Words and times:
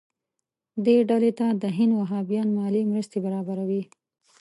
دې 0.85 0.97
ډلې 1.09 1.31
ته 1.39 1.47
د 1.61 1.63
هند 1.77 1.91
وهابیان 1.99 2.47
مالي 2.57 2.81
مرستې 2.91 3.17
برابروي. 3.25 3.83